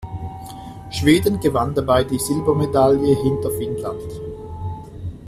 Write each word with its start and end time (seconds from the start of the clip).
Schweden 0.89 1.39
gewann 1.39 1.75
dabei 1.75 2.03
die 2.03 2.17
Silbermedaille 2.17 3.13
hinter 3.21 3.51
Finnland. 3.51 4.01